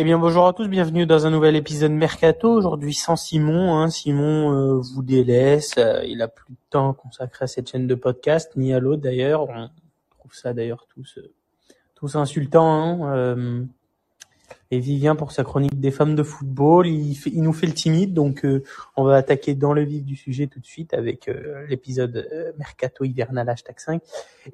[0.00, 2.52] Eh bien bonjour à tous, bienvenue dans un nouvel épisode Mercato.
[2.52, 3.76] Aujourd'hui sans Simon.
[3.76, 3.90] Hein.
[3.90, 7.96] Simon euh, vous délaisse, euh, il a plus de temps consacré à cette chaîne de
[7.96, 9.48] podcast, ni à l'autre d'ailleurs.
[9.48, 9.68] On
[10.16, 11.32] trouve ça d'ailleurs tous euh,
[11.96, 13.08] tous insultants.
[13.08, 13.66] Hein.
[14.70, 17.74] et Vivien pour sa chronique des femmes de football, il, fait, il nous fait le
[17.74, 18.46] timide, donc
[18.96, 21.28] on va attaquer dans le vif du sujet tout de suite avec
[21.68, 24.02] l'épisode Mercato hivernal hashtag 5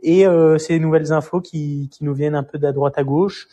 [0.03, 0.25] et
[0.57, 3.47] ces nouvelles infos qui, qui nous viennent un peu d'à droite à gauche.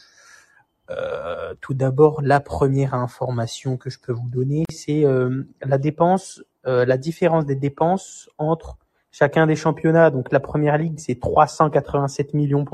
[0.90, 6.44] Euh, tout d'abord, la première information que je peux vous donner, c'est euh, la dépense,
[6.66, 8.78] euh, la différence des dépenses entre
[9.12, 10.10] chacun des championnats.
[10.10, 12.66] Donc la première ligue, c'est 387 millions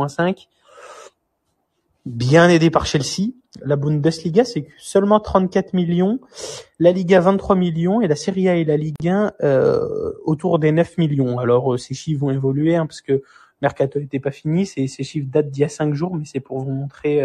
[2.06, 3.34] bien aidé par Chelsea.
[3.62, 6.20] La Bundesliga, c'est seulement 34 millions.
[6.80, 8.02] La Liga, 23 millions.
[8.02, 9.34] Et la Serie A et la Ligue 1,
[10.24, 11.40] autour des 9 millions.
[11.40, 13.24] Alors, ces chiffres vont évoluer, hein, parce que
[13.62, 14.66] Mercato n'était pas fini.
[14.66, 17.24] Ces, ces chiffres datent d'il y a 5 jours, mais c'est pour vous montrer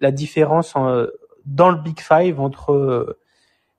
[0.00, 1.06] la différence en,
[1.46, 3.18] dans le Big Five entre euh,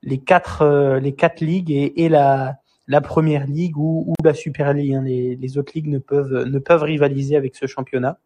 [0.02, 2.56] les quatre euh, les quatre ligues et, et la
[2.88, 4.94] la première ligue ou, ou la Super League.
[4.94, 5.02] Hein.
[5.02, 8.18] Les, les, autres ligues ne peuvent ne peuvent rivaliser avec ce championnat.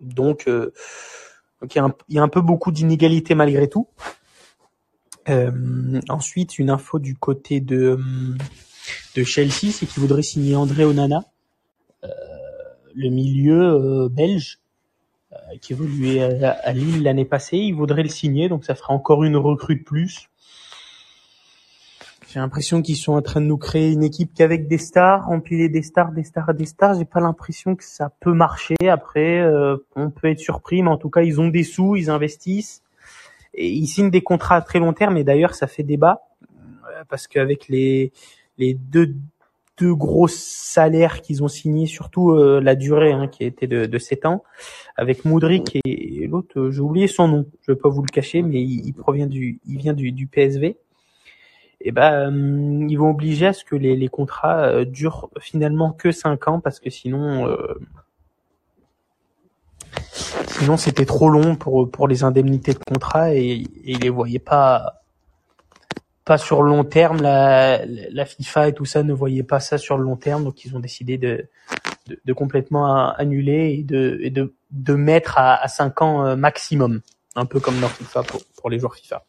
[0.00, 0.72] Donc, euh,
[1.60, 3.88] donc il, y a un, il, y a un, peu beaucoup d'inégalités malgré tout.
[5.28, 7.98] Euh, ensuite, une info du côté de
[9.16, 11.24] de Chelsea, c'est qu'ils voudraient signer André Onana,
[12.04, 12.08] euh,
[12.94, 14.63] le milieu belge, euh,
[15.60, 17.56] qui évoluait à, Lille l'année passée.
[17.56, 20.28] Il voudrait le signer, donc ça fera encore une recrue de plus.
[22.28, 25.68] J'ai l'impression qu'ils sont en train de nous créer une équipe qu'avec des stars, empiler
[25.68, 26.94] des stars, des stars, des stars.
[26.98, 28.74] J'ai pas l'impression que ça peut marcher.
[28.88, 32.10] Après, euh, on peut être surpris, mais en tout cas, ils ont des sous, ils
[32.10, 32.82] investissent
[33.54, 35.16] et ils signent des contrats à très long terme.
[35.16, 38.12] Et d'ailleurs, ça fait débat euh, parce qu'avec les
[38.58, 39.14] les deux
[39.78, 43.98] deux gros salaires qu'ils ont signés, surtout euh, la durée hein, qui été de, de
[43.98, 44.44] 7 ans,
[44.96, 48.42] avec Moudric et, l'autre, euh, j'ai oublié son nom, je vais pas vous le cacher,
[48.42, 50.76] mais il, provient du, il vient du, du PSV.
[51.86, 55.92] Et eh ben, euh, ils vont obliger à ce que les, les contrats durent finalement
[55.92, 57.54] que 5 ans parce que sinon,
[60.46, 64.38] sinon c'était trop long pour pour les indemnités de contrat et, et ils les voyaient
[64.38, 65.03] pas
[66.24, 67.20] pas sur le long terme.
[67.20, 70.64] La, la FIFA et tout ça ne voyaient pas ça sur le long terme, donc
[70.64, 71.48] ils ont décidé de,
[72.24, 77.00] de, complètement annuler et de, et de, de mettre à, à 5 ans euh, maximum,
[77.36, 79.24] un peu comme leur FIFA pour, pour les joueurs FIFA.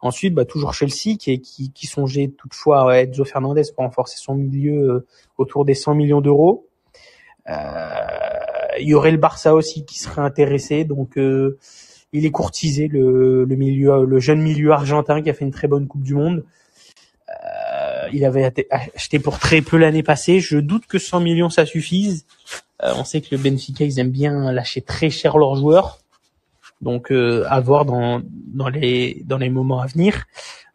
[0.00, 4.90] Ensuite, bah, toujours Chelsea qui, qui, songeait toutefois à Enzo Fernandez pour renforcer son milieu
[4.90, 5.06] euh,
[5.38, 6.68] autour des 100 millions d'euros.
[7.48, 7.54] Euh,
[8.78, 11.16] il y aurait le Barça aussi qui serait intéressé, donc
[12.14, 15.88] il est courtisé le, milieu, le jeune milieu argentin qui a fait une très bonne
[15.88, 16.44] Coupe du Monde.
[17.28, 20.38] Euh, il avait acheté pour très peu l'année passée.
[20.38, 22.24] Je doute que 100 millions ça suffise.
[22.84, 25.98] Euh, on sait que le Benfica ils aiment bien lâcher très cher leurs joueurs.
[26.80, 30.26] Donc euh, à voir dans, dans les dans les moments à venir.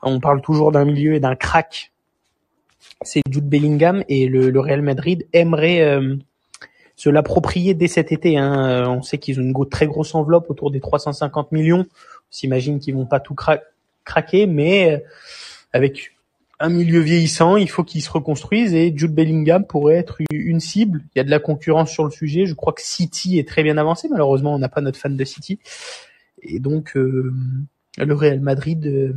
[0.02, 1.94] On parle toujours d'un milieu et d'un crack.
[3.02, 6.18] C'est Jude Bellingham et le, le Real Madrid aimerait euh,
[7.00, 8.38] se l'approprier dès cet été.
[8.38, 8.70] Hein.
[8.70, 11.86] Euh, on sait qu'ils ont une très grosse enveloppe autour des 350 millions.
[11.90, 13.36] On s'imagine qu'ils vont pas tout
[14.04, 15.00] craquer, mais euh,
[15.72, 16.12] avec
[16.60, 21.06] un milieu vieillissant, il faut qu'ils se reconstruisent et Jude Bellingham pourrait être une cible.
[21.16, 22.46] Il y a de la concurrence sur le sujet.
[22.46, 24.10] Je crois que City est très bien avancé.
[24.10, 25.58] Malheureusement, on n'a pas notre fan de City.
[26.42, 27.34] Et donc, euh,
[27.98, 29.16] le Real Madrid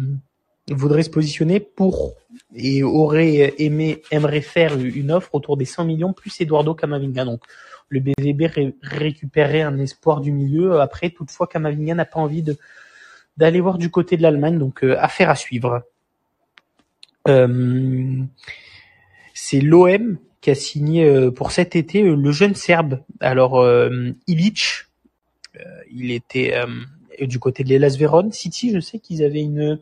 [0.70, 2.14] voudrait se positionner pour
[2.54, 7.24] et aurait aimé aimerait faire une offre autour des 100 millions plus Eduardo Camavinga.
[7.92, 8.46] Le BVB
[8.82, 10.80] récupérer un espoir du milieu.
[10.80, 12.42] Après, toutefois, Kamavinga n'a pas envie
[13.36, 15.82] d'aller voir du côté de l'Allemagne, donc euh, affaire à suivre.
[17.28, 18.22] Euh,
[19.34, 23.02] c'est l'OM qui a signé euh, pour cet été le jeune Serbe.
[23.20, 23.62] Alors
[24.26, 24.86] Ilic,
[25.92, 26.54] il était
[27.20, 28.32] du côté de l'Elas Vérone.
[28.32, 29.78] City, je sais qu'ils avaient une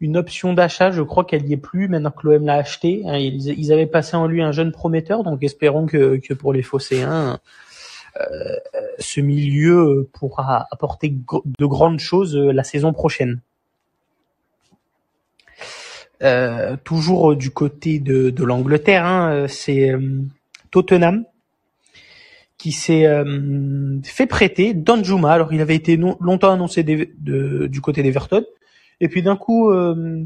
[0.00, 0.90] une option d'achat.
[0.90, 3.02] Je crois qu'elle n'y est plus maintenant que l'OM l'a acheté.
[3.06, 3.16] Hein.
[3.18, 7.38] Ils, avaient passé en lui un jeune prometteur, donc espérons que, pour les Phocéens,
[8.20, 8.56] euh,
[8.98, 11.16] ce milieu pourra apporter
[11.58, 13.40] de grandes choses euh, la saison prochaine.
[16.22, 19.92] Euh, toujours du côté de, l'Angleterre, hein, c'est
[20.70, 21.24] Tottenham
[22.56, 23.06] qui s'est
[24.04, 25.32] fait prêter Danjuma.
[25.32, 28.44] Alors il avait été longtemps annoncé du côté d'Everton.
[29.00, 30.24] Et puis d'un coup, euh,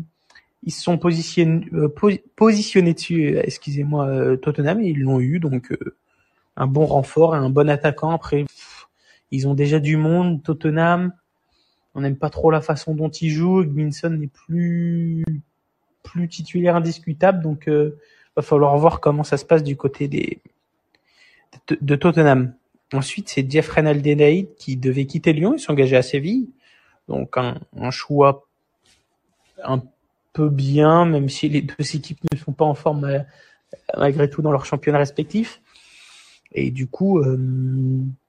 [0.62, 1.92] ils se sont positionnés, euh,
[2.36, 5.40] positionnés dessus, euh, excusez-moi, Tottenham, et ils l'ont eu.
[5.40, 5.76] Donc
[6.56, 8.10] un bon renfort et un bon attaquant.
[8.10, 8.44] Après,
[9.30, 11.12] ils ont déjà du monde, Tottenham.
[11.94, 13.64] On n'aime pas trop la façon dont ils jouent.
[13.64, 15.24] Gminson n'est plus
[16.02, 17.98] plus titulaire indiscutable, donc euh,
[18.34, 20.40] va falloir voir comment ça se passe du côté des
[21.80, 22.54] de, Tottenham.
[22.92, 26.48] Ensuite, c'est Jeff Renaldenaïd qui devait quitter Lyon et s'engager à Séville.
[27.08, 28.47] Donc un, un choix
[29.64, 29.82] un
[30.32, 33.18] peu bien, même si les deux équipes ne sont pas en forme euh,
[33.96, 35.60] malgré tout dans leurs championnats respectifs.
[36.52, 37.36] Et du coup, euh,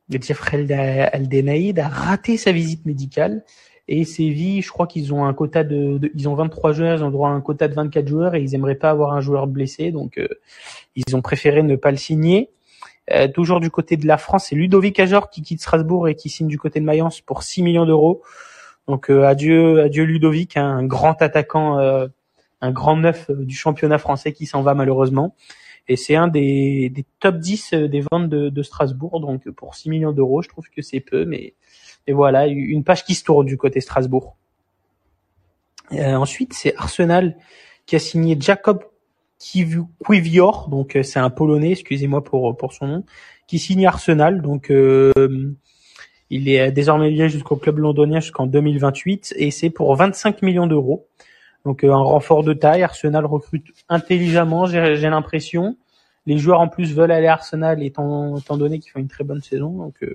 [0.09, 3.43] Jeffrey Aldenaïd a raté sa visite médicale.
[3.91, 7.09] Et Séville, je crois qu'ils ont un quota de, ils ont 23 joueurs, ils ont
[7.09, 9.91] droit à un quota de 24 joueurs et ils aimeraient pas avoir un joueur blessé,
[9.91, 10.27] donc euh,
[10.95, 12.51] ils ont préféré ne pas le signer.
[13.11, 16.29] Euh, toujours du côté de la France, c'est Ludovic Ajor qui quitte Strasbourg et qui
[16.29, 18.21] signe du côté de Mayence pour 6 millions d'euros.
[18.89, 22.07] Donc euh, adieu, adieu Ludovic, hein, un grand attaquant, euh,
[22.59, 25.35] un grand neuf du championnat français qui s'en va malheureusement.
[25.87, 29.19] Et c'est un des, top 10 des ventes de, Strasbourg.
[29.19, 31.53] Donc pour 6 millions d'euros, je trouve que c'est peu, mais
[32.07, 34.35] voilà, une page qui se tourne du côté Strasbourg.
[35.93, 37.35] Euh, ensuite, c'est Arsenal
[37.85, 38.83] qui a signé Jacob
[39.37, 43.05] Quivior, donc euh, c'est un Polonais, excusez-moi pour pour son nom,
[43.47, 44.41] qui signe Arsenal.
[44.41, 45.13] Donc euh,
[46.29, 51.07] il est désormais lié jusqu'au club londonien jusqu'en 2028 et c'est pour 25 millions d'euros.
[51.65, 52.83] Donc un renfort de taille.
[52.83, 55.77] Arsenal recrute intelligemment, j'ai l'impression.
[56.25, 59.23] Les joueurs en plus veulent aller à Arsenal étant, étant donné qu'ils font une très
[59.23, 59.71] bonne saison.
[59.71, 60.05] Donc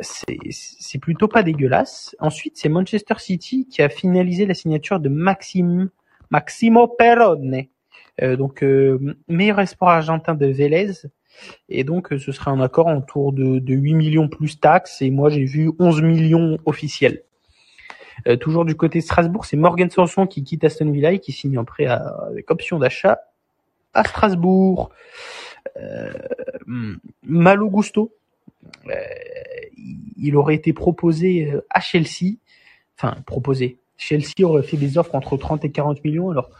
[0.00, 2.14] c'est plutôt pas dégueulasse.
[2.20, 5.90] Ensuite, c'est Manchester City qui a finalisé la signature de Maxime
[6.30, 7.66] Maximo Perrone,
[8.22, 10.92] euh, donc euh, meilleur espoir argentin de Vélez.
[11.68, 15.30] Et donc ce serait un accord autour de, de 8 millions plus taxes et moi
[15.30, 17.22] j'ai vu 11 millions officiels.
[18.26, 21.32] Euh, toujours du côté de Strasbourg, c'est Morgan Sanson qui quitte Aston Villa et qui
[21.32, 23.20] signe un prêt avec option d'achat
[23.92, 24.90] à Strasbourg.
[25.76, 26.12] Euh,
[27.22, 28.14] Malo Gusto,
[30.16, 32.38] il aurait été proposé à Chelsea,
[32.96, 36.30] enfin proposé, Chelsea aurait fait des offres entre 30 et 40 millions.
[36.30, 36.50] Alors,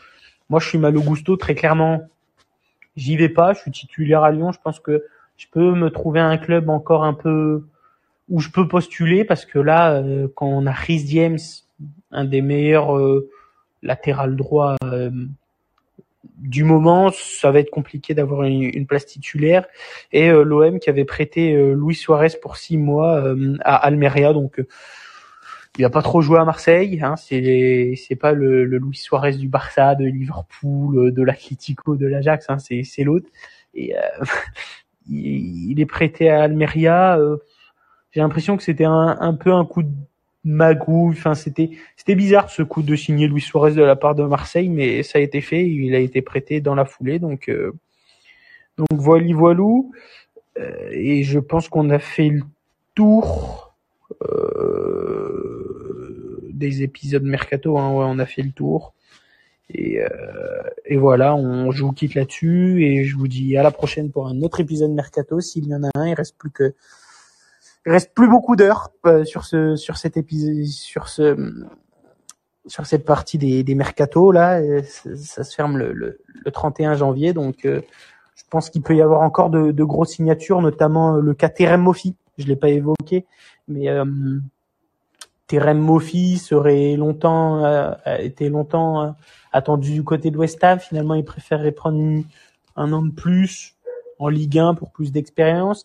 [0.48, 2.02] moi, je suis mal au gusto, très clairement.
[2.96, 3.52] J'y vais pas.
[3.52, 4.52] Je suis titulaire à Lyon.
[4.52, 5.04] Je pense que
[5.36, 7.64] je peux me trouver un club encore un peu
[8.28, 11.38] où je peux postuler parce que là, euh, quand on a Rhys James,
[12.10, 13.30] un des meilleurs euh,
[13.82, 15.10] latéral droit euh,
[16.38, 19.66] du moment, ça va être compliqué d'avoir une, place titulaire.
[20.12, 24.60] Et l'OM qui avait prêté Luis Suarez pour six mois à Almeria, donc
[25.78, 27.00] il a pas trop joué à Marseille.
[27.02, 32.06] Hein, c'est c'est pas le, le Luis Suarez du Barça, de Liverpool, de l'Atlético, de
[32.06, 32.46] l'Ajax.
[32.48, 33.28] Hein, c'est c'est l'autre.
[33.74, 34.00] Et euh,
[35.08, 37.18] il, est prêté à Almeria.
[37.18, 37.36] Euh,
[38.12, 39.92] j'ai l'impression que c'était un, un peu un coup de
[40.44, 41.14] magouille.
[41.16, 44.68] Enfin, c'était c'était bizarre ce coup de signer Luis Suarez de la part de Marseille,
[44.68, 45.66] mais ça a été fait.
[45.66, 47.18] Il a été prêté dans la foulée.
[47.18, 47.72] Donc euh,
[48.78, 49.92] donc voilà, voilou.
[50.58, 52.42] Euh, et je pense qu'on a fait le
[52.94, 53.65] tour.
[56.56, 57.78] Des épisodes mercato.
[57.78, 58.94] Hein, ouais, on a fait le tour.
[59.68, 60.08] Et, euh,
[60.84, 64.28] et voilà, on, je vous quitte là-dessus et je vous dis à la prochaine pour
[64.28, 65.40] un autre épisode mercato.
[65.40, 66.74] S'il y en a un, il reste plus que,
[67.84, 71.64] il reste plus beaucoup d'heures euh, sur ce, sur cet épisode, sur ce,
[72.66, 74.60] sur cette partie des, des mercatos là.
[74.82, 77.80] Ça, se ferme le, le, le, 31 janvier, donc euh,
[78.36, 82.14] je pense qu'il peut y avoir encore de, de grosses signatures, notamment le Terem Mofi.
[82.38, 83.24] Je l'ai pas évoqué,
[83.66, 84.04] mais euh,
[85.46, 89.10] Terem Moffi serait longtemps euh, été longtemps euh,
[89.52, 90.78] attendu du côté de West Ham.
[90.78, 92.22] Finalement, il préférerait prendre
[92.76, 93.76] un an de plus
[94.18, 95.84] en Ligue 1 pour plus d'expérience.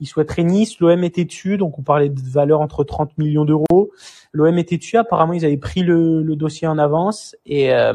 [0.00, 0.80] Il souhaiterait Nice.
[0.80, 3.92] L'OM était dessus, donc on parlait de valeur entre 30 millions d'euros.
[4.32, 4.96] L'OM était dessus.
[4.96, 7.94] Apparemment, ils avaient pris le, le dossier en avance et euh,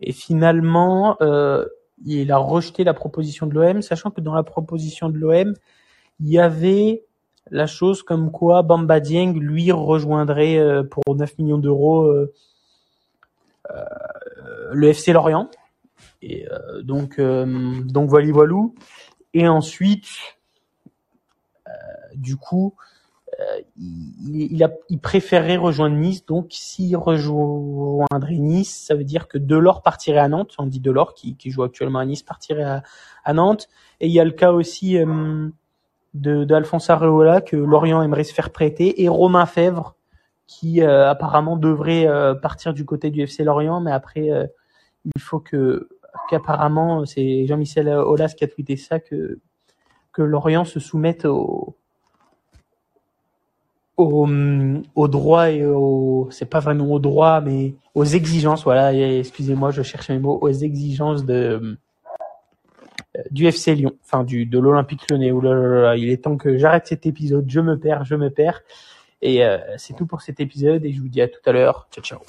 [0.00, 1.64] et finalement, euh,
[2.04, 5.54] il a rejeté la proposition de l'OM, sachant que dans la proposition de l'OM,
[6.20, 7.04] il y avait
[7.50, 12.32] la chose comme quoi Bamba Dieng, lui, rejoindrait euh, pour 9 millions d'euros euh,
[13.70, 13.84] euh,
[14.72, 15.50] le FC Lorient.
[16.22, 16.46] Et
[16.82, 18.74] donc, donc voilà, voilou.
[19.34, 20.06] Et ensuite,
[22.14, 22.74] du coup,
[23.76, 26.24] il, il, a, il préférerait rejoindre Nice.
[26.24, 30.54] Donc, s'il rejoindrait Nice, ça veut dire que Delors partirait à Nantes.
[30.58, 32.82] On dit Delors, qui, qui joue actuellement à Nice, partirait à,
[33.22, 33.68] à Nantes.
[34.00, 34.96] Et il y a le cas aussi
[36.14, 39.96] de d'Alphonse Areola que Lorient aimerait se faire prêter et Romain Fèvre
[40.46, 44.46] qui euh, apparemment devrait euh, partir du côté du FC Lorient mais après euh,
[45.04, 45.88] il faut que
[46.30, 49.40] qu'apparemment c'est Jean-Michel Aulas qui a tweeté ça que
[50.12, 51.76] que Lorient se soumette au
[53.96, 54.28] au,
[54.94, 59.82] au droit et au c'est pas vraiment au droit mais aux exigences voilà excusez-moi je
[59.82, 61.76] cherche mes mots aux exigences de
[63.30, 65.32] du FC Lyon, enfin du de l'Olympique Lyonnais.
[65.98, 67.44] il est temps que j'arrête cet épisode.
[67.48, 68.62] Je me perds, je me perds.
[69.22, 71.88] Et euh, c'est tout pour cet épisode et je vous dis à tout à l'heure.
[71.90, 72.20] Ciao ciao.